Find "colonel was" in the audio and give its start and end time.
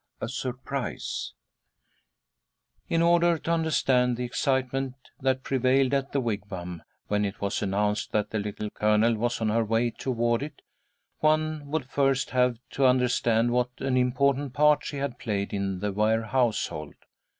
8.71-9.41